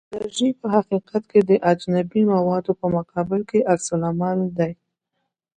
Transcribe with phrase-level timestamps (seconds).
[0.15, 4.71] الرژي په حقیقت کې د اجنبي موادو په مقابل کې عکس العمل دی.